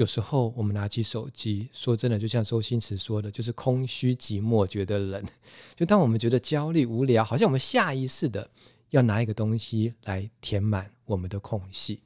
[0.00, 5.22] 有时候我们拿起手机，说真的，就像周星驰说的，就是空虚寂寞觉得冷。
[5.76, 8.50] 就当我们觉得焦虑无聊，好像我们下意识的
[8.88, 12.00] 要拿一个东西来填满我们的空隙。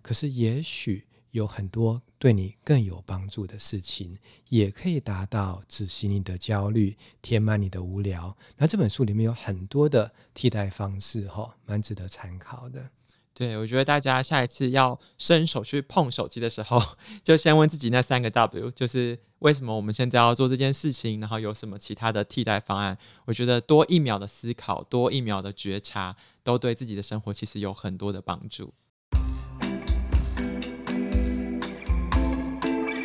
[0.00, 4.16] 可是也许有很多对你更有帮助的事情，
[4.48, 8.34] 也可以达到止息你的焦虑，填满你的无聊。
[8.56, 12.88] 那这本书里面有很多的替代方式，哈，蛮值得参考的。
[13.36, 16.80] 对，我觉得大家下一次要伸手去碰手机的时候，
[17.24, 22.96] 就先问自己那三个 W，就是为什么我们现在要做这件事情，然后有什么其他的替代方案。
[23.24, 26.14] 我觉得多一秒的思考，多一秒的觉察，
[26.44, 28.72] 都对自己的生活其实有很多的帮助。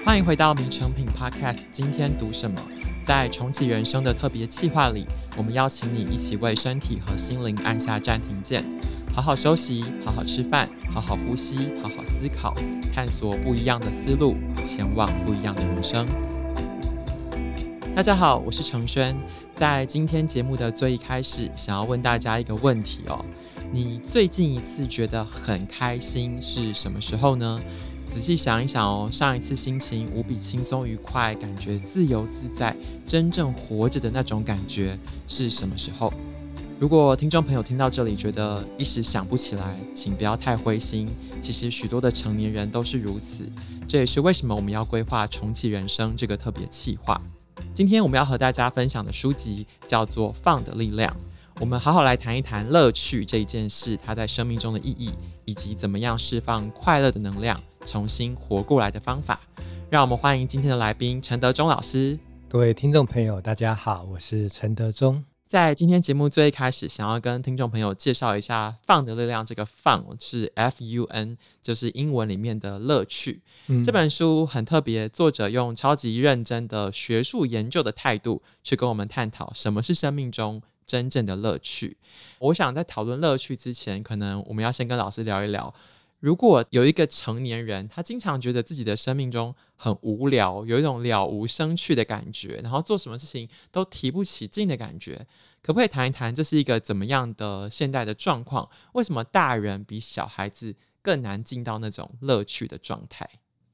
[0.05, 2.61] 欢迎回到《名成品 Podcast》，今天读什么？
[3.01, 8.63] 在重启人生的特别企划里，我们邀请你一起为身体和心灵按下暂停键。
[9.11, 12.53] 好好休息，好好吃饭，好好呼吸，好好思考，
[12.93, 16.07] 探索不一样的思路，前往不一样的人生。
[17.95, 19.17] 大家好，我是承轩。
[19.53, 23.25] 在今天节目的最一开始，想要问大家一个问题哦：
[23.73, 27.59] 你最近一次觉得很开心是什么时候呢？
[28.07, 32.73] 仔细想一想哦，上一次心情无比轻松愉快，感觉自由自在，
[33.05, 36.13] 真正活着的那种感觉是什么时候？
[36.79, 41.09] 如果听众朋友听到这里觉得一时想不起来，请不要太灰心。
[41.41, 43.51] 其实许多的成年人都是如此，
[43.85, 47.19] 这也是为什么我们要规划重启人生这个特别企划。
[47.73, 51.11] 今天我们要和大家分享的书籍叫做《放的力量》，
[51.59, 55.11] 我们好好来谈一谈乐趣这一件事，它在生命中的意义，
[55.43, 59.41] 以及怎么样释放快乐的能量，重新活过来的方法。
[59.89, 62.17] 让我们欢迎今天的来宾陈德忠老师。
[62.47, 65.28] 各位听众朋友，大家好，我是陈德忠。
[65.49, 73.41] 在今天节目最一开始，想要跟听众朋友介绍一下《放的力量》这个 “fun” 是 F U N，就是英文里面的乐趣。
[73.65, 81.97] 嗯、这本书很特别，作者用超级认真的学术研究的态度去跟我们探讨什么是生命中真正的乐趣。
[82.37, 85.73] 我想在讨论乐趣之前，可能我们要先跟老师聊一聊。
[86.19, 95.25] 如果有一个成年人，他经常觉得自己的生命中很无聊，有一种了无生趣的感觉，然后做什么事情都提不起劲的感觉，
[95.61, 98.69] 可不可以谈一谈这是一个怎么样的现代的状况？
[98.93, 103.29] 为什么大人比小孩子更难进到那种乐趣的状态？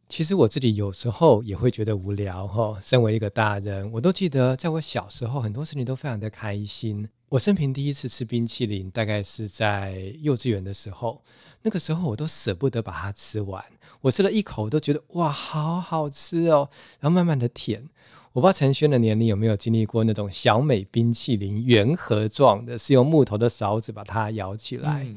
[0.08, 2.78] 其实我自己有时候也会觉得无聊哈。
[2.82, 7.08] 身为一个大人，我都记得在我小时候，很多事情都非常的开心。
[7.30, 11.22] 我生平第一次吃冰淇淋，大概是在幼稚园的时候。
[11.64, 13.64] 那个时候我都舍不得把它吃完，
[14.02, 16.70] 我吃了一口都觉得哇，好好吃哦。
[17.00, 17.90] 然后慢慢的舔，
[18.32, 25.08] 我不知道陈轩的年龄有没有经历过那种小美冰淇淋，圆盒状的，是用木头的勺子把它舀起来。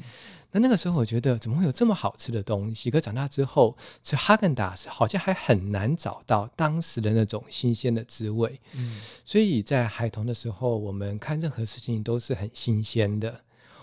[0.51, 2.89] 那那个时候，我觉得怎么会有这么好吃的东西？
[2.89, 8.59] 可长大之后，吃哈根达斯好像还很难找到当时的那种新鲜的滋味。
[8.73, 13.41] 嗯，所以在孩童的时候，我们看任何事情都是很新鲜的。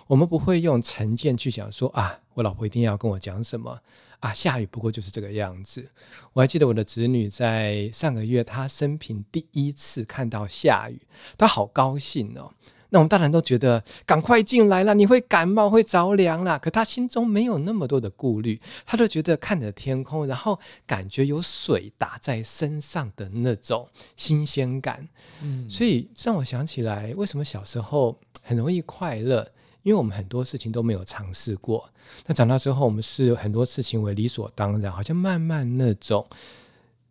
[0.08, 3.80] 我们不会用成见去想说啊，我老婆一定要跟我讲什么
[4.20, 5.88] 啊，下雨不过就是这个样子。
[6.32, 11.00] 我还记得我的侄女在上个月，她生平第一次看到下雨，
[11.36, 12.52] 她好高兴哦。
[12.90, 16.58] 那我们大人都觉得赶快进来了，你会感冒会着凉了。
[16.58, 25.08] 可他心中没有那么多的顾虑，他就觉得看着天空，然后感觉有水打在身上的那种新鲜感。
[25.42, 29.50] 嗯，所以让我想起来，为什么小时候很容易快乐？
[29.82, 31.88] 因为我们很多事情都没有尝试过。
[32.26, 36.26] 那长大之后，我们是很多事情为理所当然，好像慢慢那种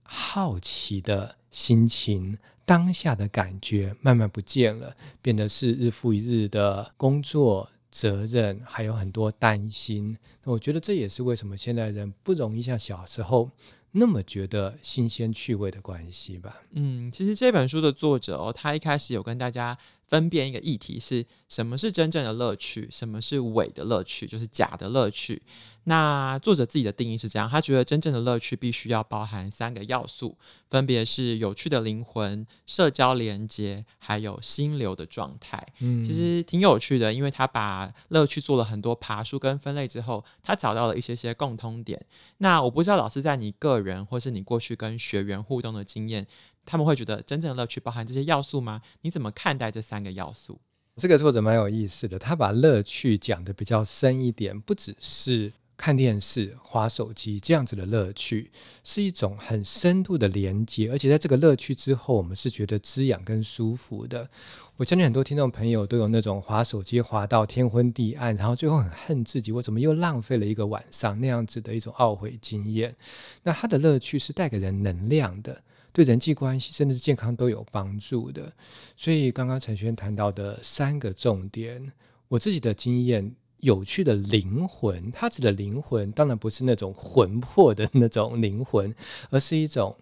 [0.04, 2.38] 好奇的心情。
[2.66, 10.18] 当下的感觉慢慢不见了，变得是日复一日的工作责任，还有很多担心。
[10.44, 13.50] 那我觉得这也是为什么现在人不容易像小时候
[13.92, 16.64] 那么觉得新鲜趣味的关系吧。
[16.72, 19.78] 嗯，其实这本书的作者哦，他一开始有跟大家
[20.08, 25.42] 分辨一个议题是什么是真正的乐趣，什么是伪的乐趣，就是假的乐趣。
[25.88, 30.36] 那作者自己的定义是这样，他觉得真正的乐趣必须要包含三个要素，
[30.68, 35.64] 分别是有趣的灵魂、社交连接，还有心流的状态。
[35.82, 42.04] 嗯，其实挺有趣的，因为他把乐趣做了很多爬梳跟分类之后，他找到了一些些共通点。
[42.40, 46.26] 那我不知道老师在你个人或是你过去跟学员互动的经验，
[46.66, 48.82] 他们会觉得真正的乐趣包含这些要素吗？
[49.02, 50.60] 你怎么看待这三个要素？
[50.98, 55.54] 这个作者蛮有意思的，他把乐趣讲得比较深一点，不只是。
[55.78, 58.50] 看电视、滑手机这样子的乐趣，
[58.82, 64.30] 是一种很深度的连接，而且在这个乐趣之后，我们是觉得滋养跟舒服的。
[64.78, 72.96] 我相信很多听众朋友都有那种滑手机滑到天昏地暗，然后最后很恨自己，我怎么又浪费了一个晚上那样子的一种懊悔经验。
[73.44, 75.62] 那它的乐趣是带给人能量的，
[75.96, 78.52] 对人际关系甚至是健康都有帮助的。
[78.98, 81.94] 所以刚刚陈轩谈到的三个重点，
[82.28, 83.34] 我自己的经验。
[83.60, 88.94] 有趣的灵魂，它指的灵魂当然不是那种魂魄的那种灵魂，
[89.32, 89.98] 而是一种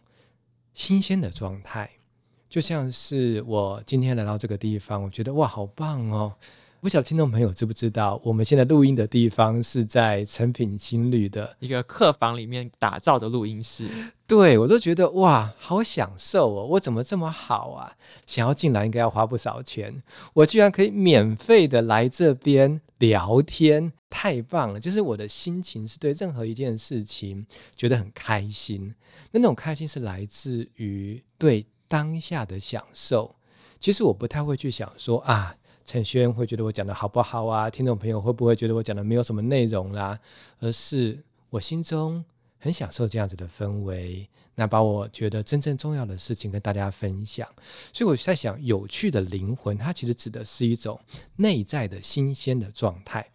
[0.74, 1.90] 新鲜的状态。
[2.50, 6.36] 就像是我今天来到这个地方，我觉得哇，好棒哦！
[6.84, 13.88] 不晓得听众朋友知不知道，我们现在录音的地方是在成品新旅的一个客房里面打造的录音室。
[14.28, 16.66] 对，我都觉得哇，好享受哦！
[16.72, 17.96] 我怎么这么好啊？
[18.28, 20.04] 想要进来应该要花不少钱，
[20.34, 24.78] 我居然可以免费的来这边聊天，太棒了！
[24.78, 27.48] 就是我的心情是对任何一件事情
[27.78, 28.94] 觉得很开心，
[29.32, 33.38] 那那种开心是来自于对当下的享受。
[33.80, 35.56] 其实我不太会去想说啊。
[35.86, 37.70] 陈轩会觉得我讲的好不好啊？
[37.70, 40.18] 听众朋友会不会觉得我讲的没有什么内容啦？
[40.60, 42.24] 而是我心中
[42.58, 47.48] 很享受这样子的氛围，那把我觉得真正重要的事情跟大家分享。
[47.92, 51.00] 所以我在想，有趣的灵魂，它其实指的是一种
[51.36, 53.30] 内在的新鲜的状态。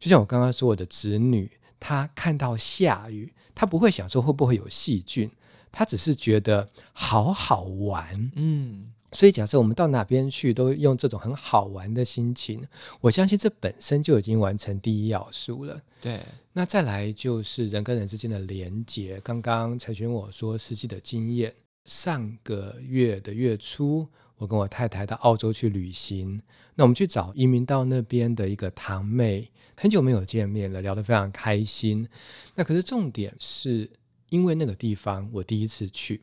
[0.00, 5.30] 就像我刚刚说，我的侄女，她看到下雨，她不会想说会不会有细菌，
[5.70, 8.32] 她只是觉得好好玩。
[8.34, 8.90] 嗯。
[9.14, 12.60] 所以，假设我们到哪边去，都用这种很好玩的心情，
[13.00, 15.80] 我相信这本身就已经完成第一要素了。
[16.00, 16.20] 对，
[16.52, 19.20] 那再来就是人跟人之间的连接。
[19.22, 24.04] 刚刚承轩我说实际的经验，上个月的月初，
[24.36, 26.42] 我跟我太太到澳洲去旅行，
[26.74, 32.08] 那我们去找移民到那边的一个堂妹，很久没有见面了，聊得非常开心。
[32.56, 33.88] 那可是重点是
[34.30, 36.20] 因为那个地方我第一次去。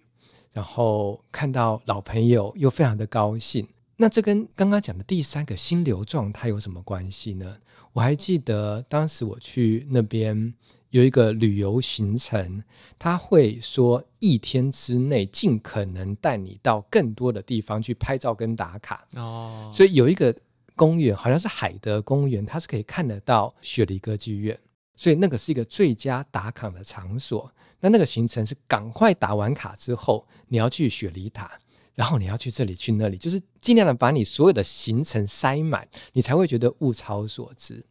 [0.53, 3.67] 然后看到老朋友又非常的高兴，
[3.97, 7.57] 那这跟刚刚讲的第三个心流状态有什么关系呢？
[7.93, 10.53] 我还记得当时我去那边
[10.89, 12.63] 有一个旅游行程，
[12.99, 19.69] 他会说一天之内尽可能带你到更多的地方去拍照跟打卡哦。
[19.73, 20.35] 所以有一个
[20.75, 24.57] 公园好像是海德公园，它是可以看得到雪梨歌剧院。
[25.01, 27.51] 所以那个是一个最佳打卡的场所。
[27.79, 31.59] 那那个行程是赶快打完卡之后，你要去雪梨塔，
[31.95, 37.83] 然后你要去这里去那里，就是尽量的把你所有的行程塞满，你才会觉得物超所值。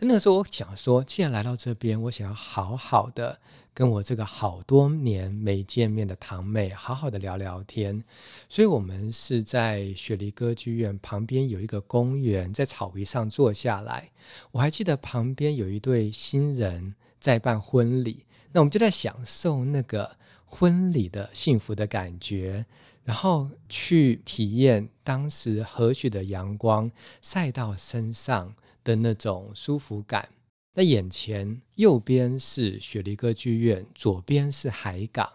[0.00, 3.40] 那个时候我想说，既然来到这边，我想要好好的
[3.74, 8.04] 跟我这个好多年没见面的堂妹好好的聊聊天，
[8.48, 14.10] 所以我们是在雪梨歌剧院旁边有一个公园，在草皮上坐下来。
[14.52, 22.64] 我还记得旁边有一对新人在办婚礼，那我们就在享受那个婚礼的幸福的感觉，
[23.02, 26.88] 然后去体验当时和煦的阳光
[27.20, 28.54] 晒到身上
[28.88, 30.26] 的那种舒服感。
[30.72, 35.30] 那眼前右边是雪梨歌剧院，左边是海港，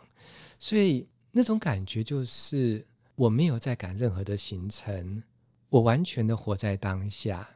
[0.57, 2.83] 所以那种感觉就是
[3.13, 5.21] 我没有在赶任何的行程，
[5.69, 7.47] 我完全的活在当下，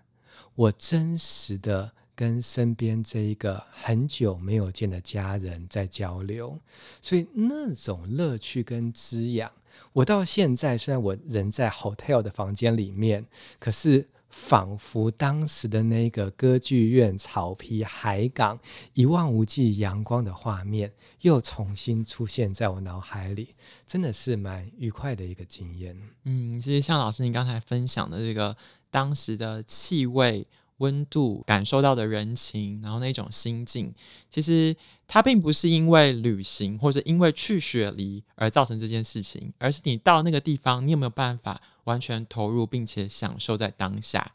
[0.53, 6.59] 我真实的跟身边这一个很久没有见的家人在交流，
[7.01, 9.51] 所以那种乐趣跟滋养，
[9.93, 13.25] 我到现在虽然我人在 hotel 的房间里面，
[13.57, 14.07] 可是。
[14.29, 18.59] 仿佛当时的那个歌剧院草皮、海港、
[18.93, 20.91] 一望无际阳光的画面，
[21.21, 25.97] 又重新出现在我脑海里，真的是蛮愉快的一个经验。
[26.25, 28.55] 嗯，其实像老师您刚才分享的这个
[28.91, 30.45] 当时的气味、
[30.77, 33.93] 温度、感受到的人情，然后那种心境，
[34.29, 34.75] 其实
[35.07, 41.61] 它并不是因为旅行或者因为去雪梨而造成这件事情，而是你到那个地方，你有没有办法？
[41.85, 44.33] 完全投入并且享受在当下。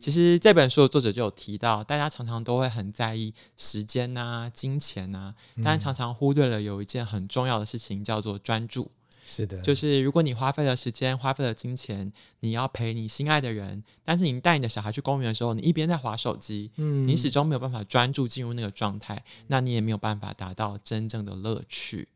[0.00, 8.90] 其实这本书的作者就有提到，大家常常都会很在意时间呐、啊、金钱呐、啊，但常常忽略了有一件很重要的事情，叫做专注。
[9.24, 22.08] 是的，就是如果你花费了时间、花费了金钱，你要陪你心爱的人，但是你带你的小孩去公园的时候，你一边在划手机，嗯，你始终没有办法专注进入那个状态，那你也没有办法达到真正的乐趣。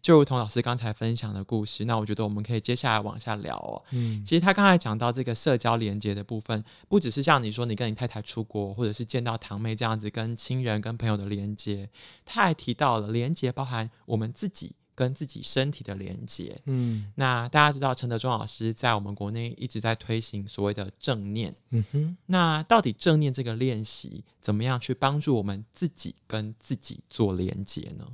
[0.00, 3.82] 就如同老师刚才分享的故事，那我觉得我们可以接下来往下聊哦。
[3.90, 11.90] 嗯，其实他刚才讲到这个社交连接的部分，不只是像你说你跟你太太出国，或者是见到堂妹这样子跟亲人、跟朋友的连接，
[12.24, 16.60] 他还提到了连接包含我们自己跟自己身体的连接。
[16.64, 21.54] 嗯，那大家知道陈德忠老师在我们国内一直在推行所谓的正念。
[21.70, 28.04] 嗯哼，那到底正念这个练习怎么样去帮助我们自己跟自己做连接呢？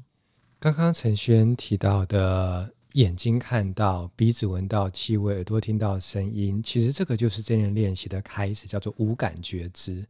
[0.61, 2.75] 刚刚陈轩提到的。
[2.93, 10.07] 眼睛看到，鼻子闻到气味，耳朵听到声音，其实这个就是正念练习的开始，叫做无感觉知。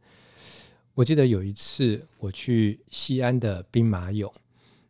[0.93, 4.29] 我记得有一次我去西安的兵马俑，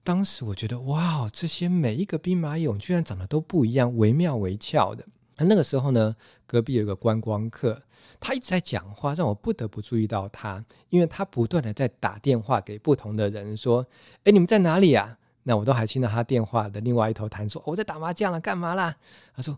[0.03, 5.05] 当时我觉得哇，这些每一个兵马俑居然长得都不一样，惟妙惟肖的。
[5.38, 7.81] 那个时候呢，隔壁有一个观光客，
[8.19, 13.86] 他一直在讲话，让我不得不注意到他，因为他不断的在打电话给不同的人，说
[14.25, 18.95] ：“哎，你们在哪里啊？”那我都还听到他电话的另外一头谈说，我在打麻将了，干嘛啦？
[19.36, 19.57] 他说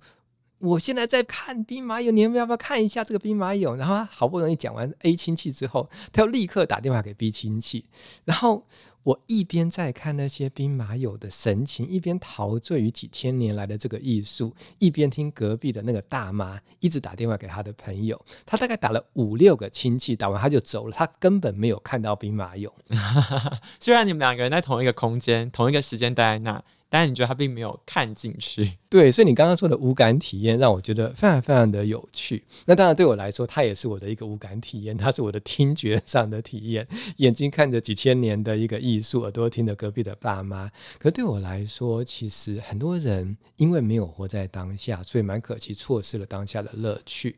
[0.66, 3.76] 我现在在看兵马俑，你们要不要看一下这个兵马俑？
[3.76, 7.86] 然后他好不容易讲完 A 亲戚之后，他又立刻打电话给 B 亲戚，
[8.26, 8.66] 然后。
[9.06, 18.20] 我一边在看那些兵马俑的神情，一边陶醉于几千年来的这个艺术，一边听隔壁的那个大妈一直打电话给他的朋友。
[18.48, 22.72] 他大概打了五六个亲戚，打完他就走了，他根本没有看到兵马俑。
[23.80, 26.64] 虽然你们两个人在同一个空间、同一个时间待在那。
[26.98, 32.42] 但你觉得他并没有看进去， 对，所以你刚刚说的无感体验让我觉得非常非常的有趣。
[32.68, 36.88] 那当然对我来说，它也是我的一个无感体验，它是我的听觉上的体验，
[37.18, 40.72] 眼睛看着几千年的一个艺术，耳朵听着隔壁的爸妈。
[40.98, 47.36] 可对我来说，其实很多人因为没有活在当下，所以蛮可惜错失了当下的乐趣。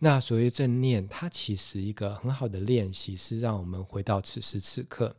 [0.00, 5.14] 那所谓正念，它其实一个很好的练习是让我们回到此时此刻。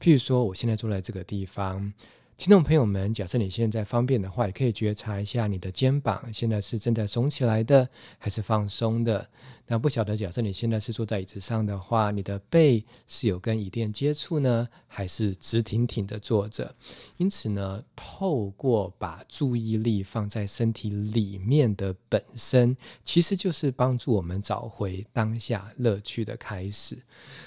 [0.00, 1.92] 譬如说，我现在坐在这个地方。
[2.38, 9.28] 听众朋友们，假设你现在方便的话，也可以觉察一下你的肩膀现在是正在耸起来的，还是放松的。
[9.66, 16.72] 那不晓得，假设你现在是坐在椅子上的话，你的背是有跟椅垫接触呢，还是直挺挺的坐着？
[17.16, 26.96] 因此呢，透过把注意力放在身体里面的本身，其实就是帮助我们找回当下乐趣的开始。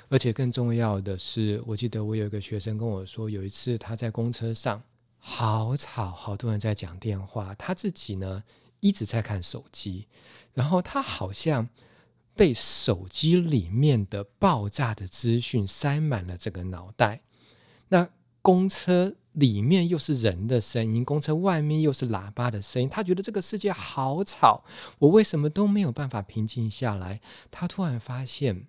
[0.09, 4.80] 而且更重要的是，我记得我有一个学生跟我说，有一次他在公车上。
[5.23, 8.43] 好吵，好多人在讲电话，他自己呢
[8.79, 10.07] 一直在看手机，
[10.53, 11.69] 然后他好像
[12.35, 17.21] 被手机里面的爆炸的资讯塞满了这个脑袋。
[17.89, 18.09] 那
[18.41, 24.63] 公车里面又是人的声音，公车外面又是喇叭的声音，他觉得这个世界好吵，
[24.97, 27.21] 我为什么都没有办法平静下来？
[27.51, 28.65] 他突然发现。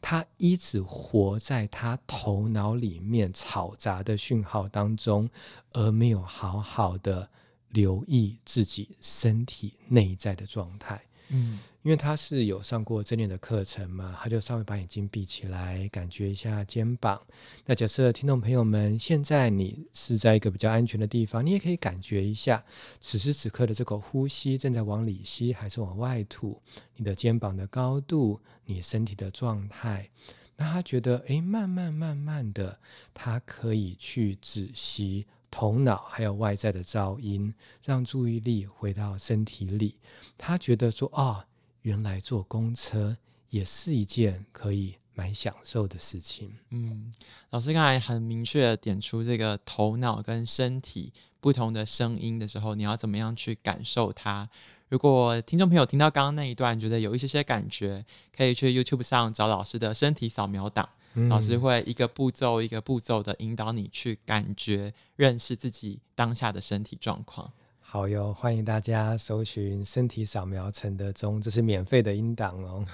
[0.00, 5.28] 他一直活在他头脑里面嘈杂的讯号当中，
[5.72, 7.28] 而没有好好的
[7.68, 11.02] 留意自己身体内在的状态。
[11.32, 17.20] 嗯，因为他是有上过正念的课程嘛，他就稍微把眼睛闭起来，感觉一下肩膀。
[17.64, 22.64] 那假设听众朋友们现在你是在一个比较安全的地方，你也可以感觉一下
[23.00, 26.60] 此时此刻的这口呼吸正在往里吸还是往外吐，
[26.96, 30.10] 你的肩膀的高度，你身体的状态。
[30.56, 32.78] 那他觉得，诶，慢慢慢慢的，
[33.14, 35.26] 他可以去止息。
[35.50, 37.52] 头脑还有外在的噪音，
[37.84, 39.96] 让注意力回到身体里。
[40.38, 41.44] 他觉得说：“哦，
[41.82, 43.16] 原来坐公车
[43.48, 47.12] 也是一件可以蛮享受的事情。”嗯，
[47.50, 54.48] 老师刚才很明确的点出这个头脑跟身体不同的声音的时候，你要怎么样去感受它？
[54.88, 58.04] 如果听众朋友听到刚刚那一段，觉得有一些些感觉，
[58.36, 60.88] 可以去 YouTube 上找老师的身体扫描档。
[61.14, 67.52] 嗯、老师会一个步骤一个步骤的引导你去感觉、认识自己当下的身体状况。
[67.80, 72.86] 好哟，欢迎大家搜寻身体扫描陈德忠，这是免费的音档哦。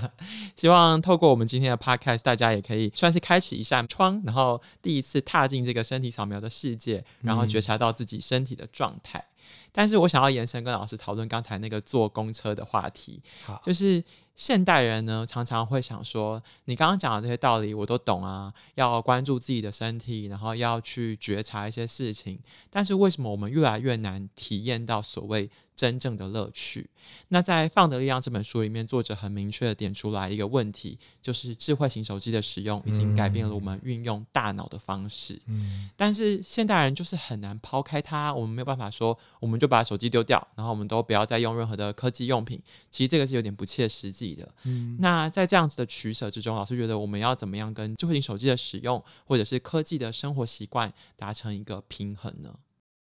[0.54, 9.18] 希望透过我们今天的 Podcast，大家也可以算是开启一扇窗，然后第一次踏进这个身体扫描的世界，然后觉察到自己身体的状态。
[9.20, 9.31] 嗯、
[9.70, 13.22] 但是我想要延伸跟老师讨论刚才那个坐公车的话题，
[13.62, 14.02] 就是。
[14.34, 26.88] 现代人呢，常常会想说，你刚刚讲的这些道理我都懂啊，要关注自己的身体，然后要去觉察一些事情，但是为什么我们越来越难体验到所谓真正的乐趣。
[27.28, 35.40] 那在《放的力量》这本书里面，作者很明确的点出来一个问题，就是智慧型手机的使用已经改变了我们运用大脑的方式。
[35.46, 42.62] 嗯，但是现代人就是很难抛开它，我们没有办法说，我们就把手机丢掉，然后我们都不要再用任何的科技用品。
[42.90, 44.48] 其实这个是有点不切实际的。
[44.64, 52.54] 嗯，那在这样子的取舍之中，老师觉得我们要怎么样跟智慧型手机的使用，或者是科技的生活习惯达成一个平衡呢？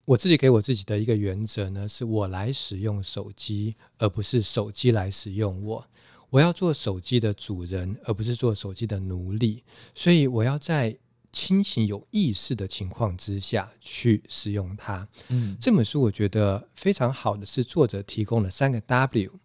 [0.08, 5.86] 我自己给我自己的一个原则呢，是我来使用手机，而不是手机来使用我。
[6.30, 9.66] 我要做手机的主人，而不是做手机的奴隶。
[9.94, 10.98] 所以我要在
[11.30, 15.06] 清醒有意识的情况之下去使用它。
[15.28, 19.38] 嗯，这本书我觉得非常好的是作者提供了三个 W，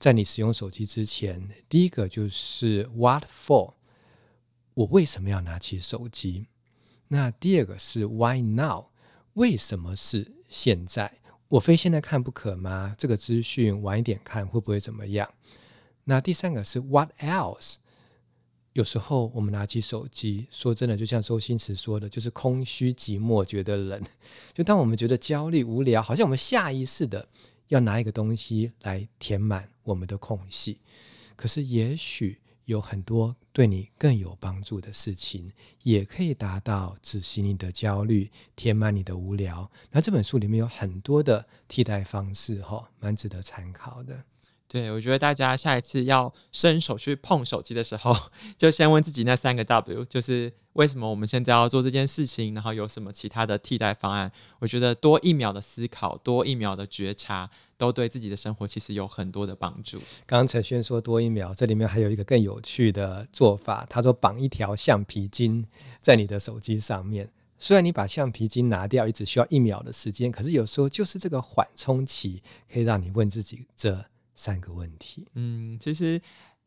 [0.00, 3.74] 在你使用手机之前，第一个就是 What for？
[4.74, 6.48] 我为什么要拿起手机？
[7.06, 8.86] 那第二个是 Why now？
[9.34, 11.18] 为什么是现在？
[11.48, 12.94] 我非现在看不可吗？
[12.98, 15.32] 这个资讯晚一点看会不会怎么样？
[16.04, 17.76] 那第三个是 What else？
[18.74, 24.00] 有时候我们拿起手机，说真的，就像周星驰说的，就是空虚寂寞，觉得冷。
[24.52, 27.28] 就当我们觉得焦虑无聊，好像我们下意识的
[27.68, 30.80] 要拿一个东西来填满我们的空隙。
[31.34, 35.50] 可是也许有很多对你更有帮助的事情，
[35.84, 39.70] 也可以达到止息你的焦虑，填满你的无聊。
[39.90, 44.22] 那这本书里面有很多的替代方式，哈，蛮值得参考的。
[44.70, 48.14] 对，我觉得大家下一次要伸手去碰手机的时候，
[48.58, 54.30] 就先问自己那三个 W，就是为什么我们现在要做这件事情，然后有什么其他的替代方案。
[54.58, 57.48] 我觉得多一秒的思考，多一秒的觉察，
[57.78, 59.96] 都对自己的生活其实有很多的帮助。
[60.26, 65.64] 刚刚承轩说多一秒，这里面还有一个更有趣的做法，他说绑一条橡皮筋
[66.02, 67.30] 在你的手机上面。
[67.58, 74.04] 虽然你把橡皮筋拿掉，也只需要一秒的时间，可是有时候就是这个缓冲期，可以让你问自己这。
[74.38, 75.26] 三个问题。
[75.34, 76.22] 嗯，其实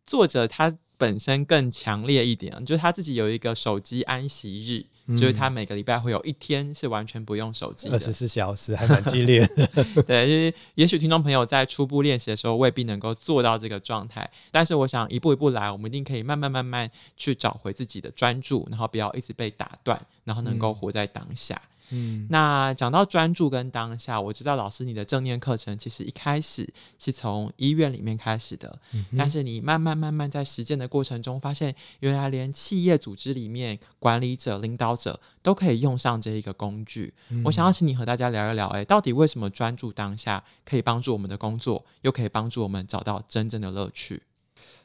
[0.05, 9.65] 作者他本身更强烈一点，就是他自己有一个手机安息日，嗯、就是他每个礼拜会有一天是完全不用手机，二十四小时，还蛮激烈的。
[10.03, 21.59] 对，就是也许听众朋友在初步练习的时候未必能够做到这个状态，但是我想一步一步来，我们一定可以慢慢慢慢去找回自己的专注，然后不要一直被打断，然后能够活在当下。
[21.65, 37.13] 嗯嗯，那讲到专注跟当下，我知道老师你的正念课程其实一开始是从医院里面开始的，嗯、但是你慢慢慢慢在实践的过程中，发现原来连企业组织里面管理者、领导者都可以用上这一个工具。
[37.29, 44.23] 嗯、我想要请你和大家聊一聊，哎，到底为什么专注当下可以帮助我们的工作，又可以帮助我们找到真正的乐趣？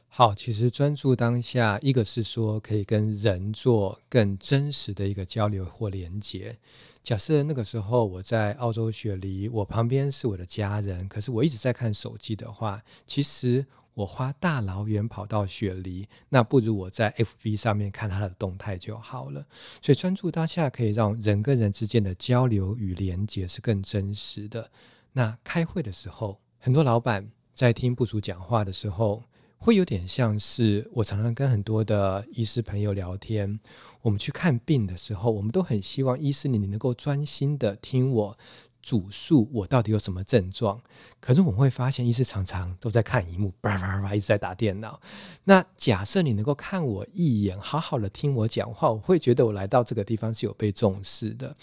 [0.09, 6.57] 好，其实专注当下，一个是说可以跟人做更真实的一个交流或连接。
[7.03, 19.45] 假设那个时候我在澳洲雪梨，我旁边是我的家人，可是我一直在看手机的话，其实我花大老远跑到雪梨，那不如我在 FB 上面看他的动态就好了。
[19.81, 24.71] 所以专注当下可以让人跟人之间的交流与连接是更真实的。
[25.13, 29.21] 那开会的时候，很多老板在听部署讲话的时候。
[29.57, 33.59] 会有点像是我常常跟很多的医师朋友聊天，
[34.01, 38.37] 我们去看病的时候，我们都很希望医师你能够专心的听我
[38.81, 40.81] 主诉我到底有什么症状。
[41.19, 45.01] 可是我们会发现，医师常常都在看荧幕，叭叭叭一直在打电脑。
[45.43, 51.53] 那假设你能够看我一眼，好好的听我讲话，我会觉得我来到这个地方是有被重视的。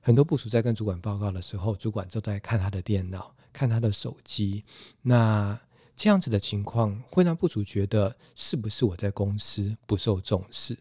[0.00, 4.64] 很多部署在跟主管报告的时候，主管都在看他的电脑，看他的手机。
[5.02, 5.58] 那
[6.02, 10.78] 这样子的情况会让部主觉得是不是我在公司不受重视？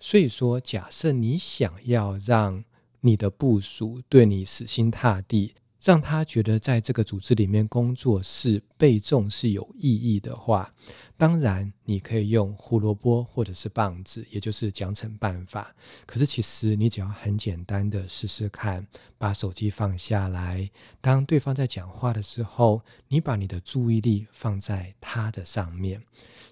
[0.00, 2.64] 所以说，假设你想要让
[3.02, 10.74] 你的部属对你死心塌地，让他觉得在这个组织里面工作是被重视有意义的话，
[11.22, 15.72] 当然你可以用胡萝卜或者是棒子，也就是奖惩办法。
[16.04, 18.84] 可是其实你只要很简单的试试看，
[19.18, 20.68] 把手机放下来，
[21.00, 26.02] 当对方在讲话的时候，你把你的注意力放在他的上面。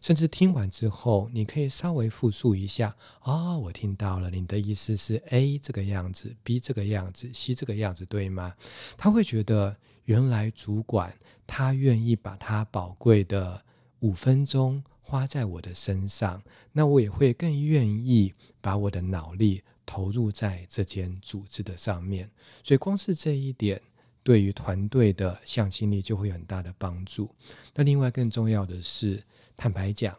[0.00, 2.94] 甚至听完之后，你可以稍微复述一下。
[3.24, 8.54] 哦，我听到了，你的意思是 A 这个样子，B 这个样子，C 这个样子，对吗？
[8.96, 11.12] 他会觉得原来主管
[11.44, 13.64] 他愿意把他宝贵的
[14.00, 22.30] 五分钟花在我的身上，那我也会更愿意把我的脑力投入在这间组织的上面。
[22.62, 23.80] 所以，光是这一点，
[24.22, 27.30] 对于团队的向心力就会有很大的帮助。
[27.74, 29.22] 那另外更重要的是。
[29.56, 30.16] 坦白讲，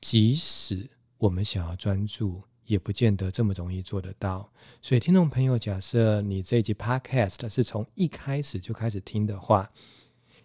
[0.00, 4.48] 即使我们想要专注，也不见得这么容易做得到。
[4.80, 9.72] 所以，听众朋友，假设你这一集 Podcast 是从一开始就开始听的话，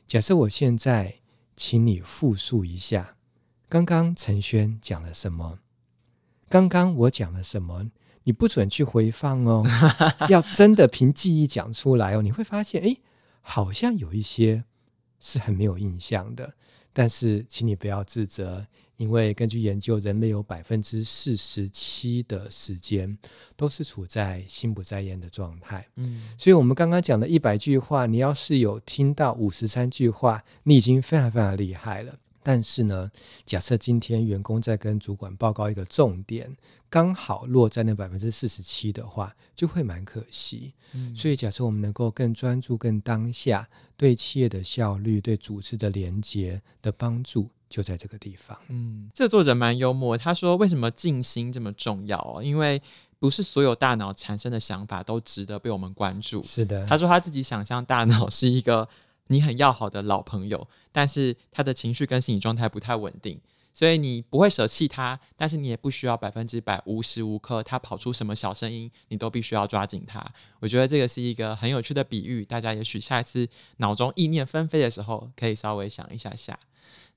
[0.07, 1.19] 假设我现在
[1.59, 3.17] 请你复述一下，
[3.67, 5.59] 刚刚陈轩讲了什么？
[6.47, 7.91] 刚刚我讲了什么？
[8.23, 9.65] 你不准去回放哦，
[10.29, 12.21] 要真的凭记忆讲出来哦。
[12.21, 12.95] 你会发现，哎，
[13.41, 14.63] 好像有一些
[15.19, 16.53] 是很没有印象的。
[16.93, 18.65] 但是，请你不要自责，
[18.99, 23.17] 因为根据研究，人类有百分之四十七的时间
[23.55, 25.87] 都是处在心不在焉的状态。
[25.95, 32.13] 嗯，所以我们刚刚讲的一百句话，你要是有听到五十三句话，你已经非常非常厉害了。
[32.43, 33.09] 但是呢，
[33.45, 36.51] 假设今天员工在跟主管报告一个重点，
[36.89, 40.73] 刚好落在那百分之四十七的话，就会蛮可惜。
[40.93, 48.57] 嗯，所以假设我们能够更专注、更当下，对企业的效率、对组织的连接的帮助，就在这个地方。
[48.67, 52.43] 嗯，这个作者蛮幽默，他说：“为什么静心这么重要哦？
[52.43, 52.81] 因为
[53.19, 58.89] 不是所有大脑产生的想法都值得被我们关注。”是的，他说他自己想象大脑是一个。
[59.31, 63.39] 你很要好的老朋友，但是他的情绪跟心理状态不太稳定，
[63.75, 70.33] 所以你不会舍弃他，但是你也不需要百分之百无时无刻他跑出什么小声音，你都必须要抓紧他。
[70.59, 76.57] 我觉得这个是一个很有趣的比喻，大家也许下一次脑中意念纷飞的时候，可以稍微想一下下。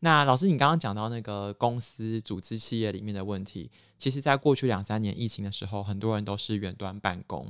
[0.04, 7.46] 那老师，你刚刚讲到那个公司组织企业里面的问题，其实，在过去两三年疫情的时候，很多人都是远端办公。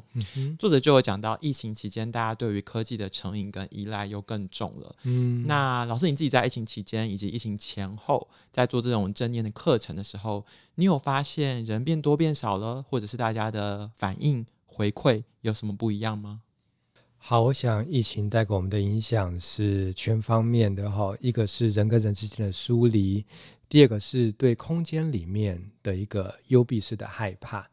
[0.58, 4.94] 作者就有讲到，疫情期间大家对于科技的成瘾跟依赖又更重了。
[5.04, 5.46] 嗯。
[5.46, 16.42] 那老师，你自己在疫情期间以及疫情前后，在做这种正念的课程的时候，你有发现人变多变少了，或者是大家的反应回馈有什么不一样吗？
[17.24, 23.24] 好，我想疫情带给我们的影响是全方面的哈，一个是人跟人之间的疏离，
[23.68, 27.64] 第二个是对空间里面的一个幽闭式的害怕。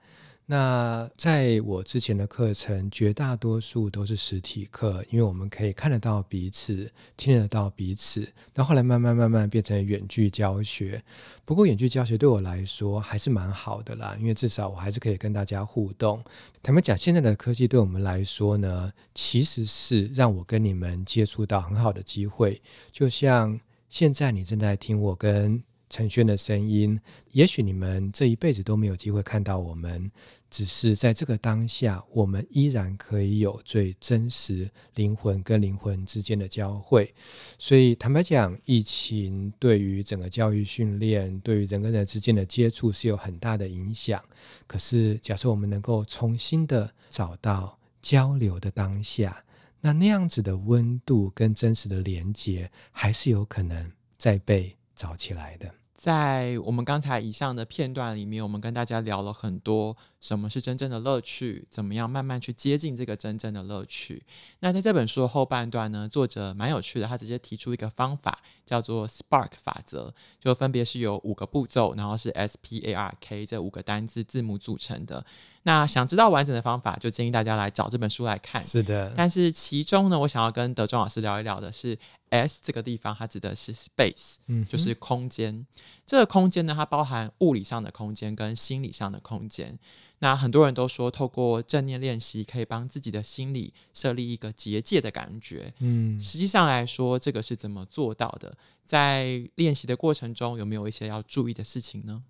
[0.52, 8.28] 那在我之前的课程，绝大多数都是实体课，因为我们可以看得到彼此，听得到彼此。
[8.56, 11.04] 那后来慢慢慢慢变成远距教学，
[11.46, 16.20] 不过远距教学对我来说还是蛮好的啦，因为至少我还是可以跟大家互动。
[16.64, 22.60] 坦白讲，现在的科技对我们来说呢，其实是让我跟你们接触到很好的机会。
[22.92, 27.00] 就像现在你正在听我跟陈轩的声音，
[27.32, 30.12] 也许你们这一辈子都没有机会看到我们，
[30.50, 37.12] 只是在这个当下，我们依然可以有最真实灵魂跟灵魂之间的交汇。
[37.58, 44.24] 所以，坦白讲，疫情对于整个教育训练，对于人跟人之间的接触是有很大的影响。
[44.68, 49.44] 可是，假设我们能够重新的找到交流的当下，
[49.82, 55.79] 那那样子的温度跟真实的连接，还是有可能再被找起来的。
[56.00, 64.24] 在我们刚才以上的片段里面，我们跟大家聊了很多什么是真正的乐趣，怎么样慢慢去接近这个真正的乐趣。
[64.62, 75.26] 那在这本书的后半段呢，作者蛮有趣的，他直接提出一个方法，叫做 SPARK 法则，就分别是由五个步骤，然后是 S P A R K 这五个单字字母组成的。
[75.64, 78.64] 那想知道完整的方法，就建议大家来找这本书来看。
[78.64, 81.98] 是的，但是其中呢，我想要跟德庄老师聊一聊的是
[82.30, 85.66] S 这个地方，它指的是 space，嗯，就是空间。
[86.06, 89.78] 这个空间呢，它包含物理上的空间跟心理上的空间。
[90.22, 95.74] 那很多人都说，透过正念练习可以帮自己的心理设立一个结界的感觉。
[95.80, 98.58] 嗯，实际上来说，这个是怎么做到的？
[98.86, 102.22] 在练习的过程中，有没有一些要注意的事情呢？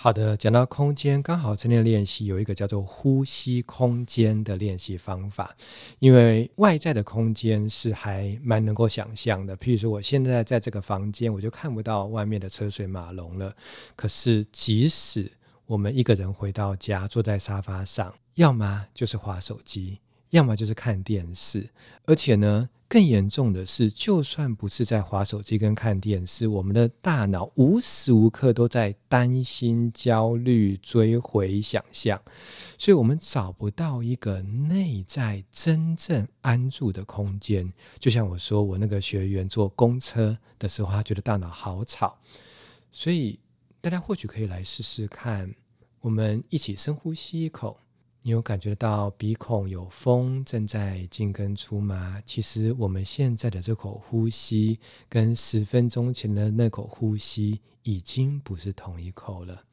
[0.00, 5.56] 好的，讲到空间，刚好今天练习有一个叫做呼吸空间的练习方法。
[5.98, 13.52] 因为外在的空间是还蛮能够想象的，譬如说我现在在这个房间，我就看不到外面的车水马龙了。
[13.96, 15.32] 可是即使
[15.66, 19.98] 我们一个人回到家，坐在沙发上，要么就是滑手机，
[20.30, 21.70] 要么就是看电视，
[22.04, 22.70] 而且呢。
[22.88, 32.18] 更严重的是，就算不是在划手机跟看电视，我们的大脑无时无刻都在担心、焦虑、追回、想象，
[32.78, 37.70] 所以我们找不到一个内在真正安住的空间。
[37.98, 42.16] 就像我说，我那个学员坐公车的时候，他觉得大脑好吵，
[42.90, 43.38] 所以
[43.82, 45.54] 大家或许可以来试试看，
[46.00, 47.78] 我们一起深呼吸一口。
[48.28, 52.22] 你有感觉到鼻孔有风正在进跟出吗？
[52.26, 59.64] 其实我们现在的这口呼吸，跟十分钟前的那口呼吸已经不是同一口了。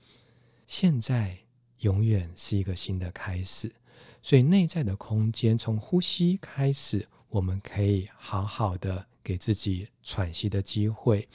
[0.68, 1.38] 现在
[1.80, 3.70] 永远是一个新的开始，
[4.22, 11.28] 所以内在的空间从呼吸开始，我们可以好好的给自己喘息的机会。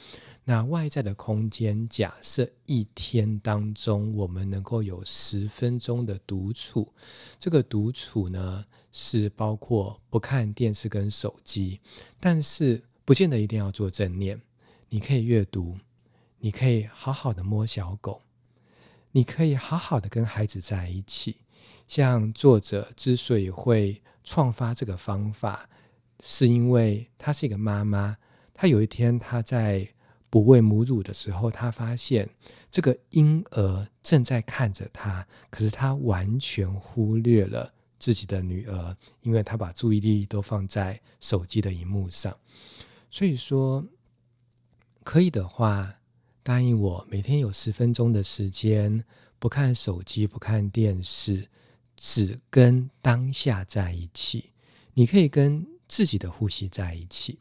[0.45, 6.91] 那外在的空间，假设一天当中我们能够有十分钟的独处，
[7.37, 11.81] 这个独处呢是包括不看电视跟手机，
[12.19, 14.41] 但是不见得一定要做正念。
[14.89, 15.77] 你可以阅读，
[16.39, 18.23] 你可以好好的摸小狗，
[19.11, 21.35] 你可以好好的跟孩子在一起。
[21.87, 25.69] 像作者之所以会创发这个方法，
[26.21, 28.15] 是因为她是一个妈妈，
[28.53, 29.89] 她有一天她在。
[30.31, 32.29] 哺喂母乳的时候，她发现
[32.71, 42.33] 这个婴儿正在看着她，可是她完全忽略了自己的女儿，因为她把注意力都放在手机的荧幕上。
[43.09, 43.85] 所以说，
[45.03, 45.95] 可以的话，
[46.43, 49.03] 答应我每天有十分钟的时间，
[49.37, 51.49] 不看手机，不看电视，
[51.97, 54.51] 只跟当下在一起。
[54.93, 57.37] 你可以跟自己的呼吸在一起，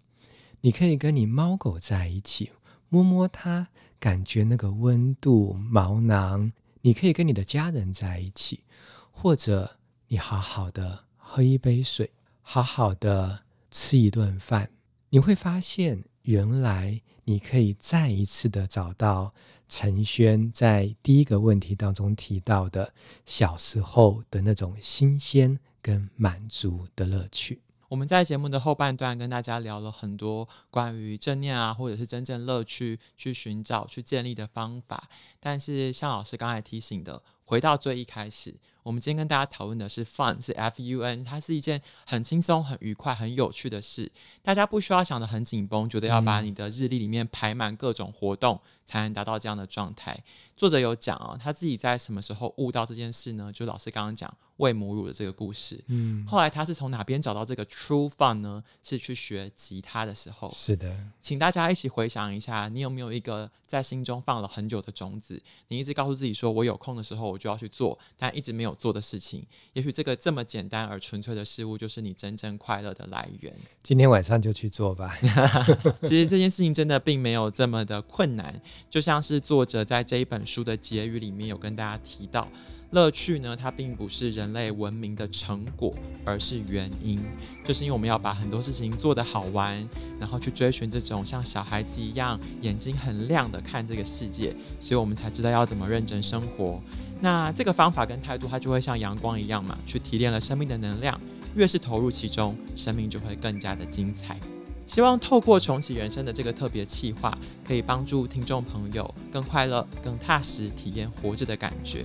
[0.60, 2.50] 你可以跟你猫狗在一起，
[2.88, 3.68] 摸摸它，
[4.00, 6.52] 感觉那个温度、毛囊。
[6.80, 8.64] 你可以跟你的家人在一起，
[9.12, 9.76] 或者
[10.08, 12.10] 你好好的喝一杯水，
[12.42, 14.72] 好好的吃一顿饭，
[15.10, 19.32] 你会发现，原来你可以再一次的找到
[19.68, 22.92] 陈轩在第一个问题当中提到的
[23.24, 27.60] 小时候的那种新鲜跟满足的乐趣。
[27.90, 35.08] 我们在节目的后半段跟大家聊了很多关于正念啊，或者是真正乐趣去寻找、去建立的方法，
[35.40, 37.20] 但是像老师刚才提醒的。
[37.50, 44.08] 回到最一开始，我们今天跟大家讨论的是 fun，是 F U N，它是一件很轻松、很愉快、很有趣的事。
[44.40, 50.16] 大家不需要想得很紧绷，觉得要把你的日历里面排满各种活动，才能达到这样的状态。
[50.56, 53.52] 作者有讲哦，他自己在什么时候悟到这件事呢？
[53.52, 55.82] 就老师刚刚讲喂母乳的这个故事。
[55.88, 58.62] 嗯，后来他是从哪边找到这个 true fun 呢？
[58.80, 60.48] 是去学吉他的时候。
[60.54, 65.42] 是的，请大家一起回想一下，你有没有一个在心中放了很久的种子？
[65.68, 67.39] 你一直告诉自己说，我有空的时候。
[67.40, 69.44] 就要去做，但一直没有做的事情。
[69.72, 73.52] 也许这个这么简单而纯粹的事物，就是你真正快乐的来源。
[73.82, 75.18] 今天晚上就去做吧。
[76.06, 82.46] 其实这件事情真的并没有这么的困难，就像是作者在这一本书的结语里面有跟大家提到。
[82.90, 87.20] 乐趣呢，它并不是人类文明的成果，而是原因。
[87.64, 96.82] 就是因为我们要把很多事情做得好玩，然后去追寻这种像小孩子一样眼睛很亮的看这个世界，所以我们才知道要怎么认真生活。
[97.20, 101.18] 那这个方法跟态度，它就会像阳光一样嘛，去提炼了生命的能量。
[101.54, 104.38] 越是投入其中，生命就会更加的精彩。
[104.86, 112.04] 希望透过重启人生的这个特别企划，可以帮助听众朋友更快乐、更踏实体验活着的感觉。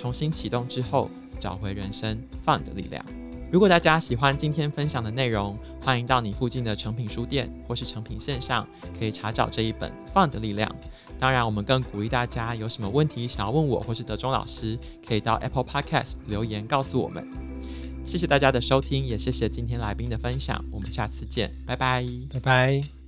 [0.00, 3.04] 重新启动之后，找回人生 fun 的力量。
[3.52, 8.66] 如果大家喜欢今天分享的内容，欢迎到你附近的诚品书店或是诚品线上，
[8.98, 10.74] 可以查找这一本 fun 的力量。
[11.18, 17.28] 当然，我们更鼓励大家有什么问题想要问我或是德中老师，可以到 Apple Podcast 留言告诉我们。
[18.02, 20.64] 谢谢大家的收听，也谢谢今天来宾的分享。
[20.70, 22.99] 我们下次见，拜拜，拜拜。